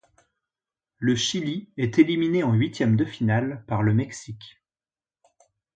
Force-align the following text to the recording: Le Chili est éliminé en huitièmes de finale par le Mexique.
Le 0.97 1.15
Chili 1.15 1.69
est 1.77 1.99
éliminé 1.99 2.41
en 2.41 2.53
huitièmes 2.55 2.95
de 2.97 3.05
finale 3.05 3.63
par 3.67 3.83
le 3.83 3.93
Mexique. 3.93 4.59